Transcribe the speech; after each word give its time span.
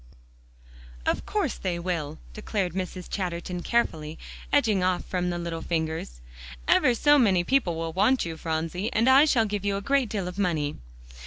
"Of 1.05 1.27
course 1.27 1.53
they 1.59 1.77
will," 1.77 2.17
declared 2.33 2.73
Mrs. 2.73 3.07
Chatterton 3.07 3.61
carefully, 3.61 4.17
edging 4.51 4.81
off 4.83 5.05
from 5.05 5.29
the 5.29 5.37
little 5.37 5.61
fingers; 5.61 6.21
"ever 6.67 6.95
so 6.95 7.19
many 7.19 7.43
people 7.43 7.75
will 7.75 7.93
want 7.93 8.25
you, 8.25 8.35
Phronsie. 8.35 8.91
And 8.93 9.07
I 9.07 9.25
shall 9.25 9.45
give 9.45 9.63
you 9.63 9.77
a 9.77 9.81
great 9.81 10.09
deal 10.09 10.27
of 10.27 10.39
money." 10.39 10.77